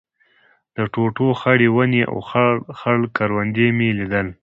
[0.75, 4.27] د توتو خړې ونې او خړ خړ کروندې مې لیدل.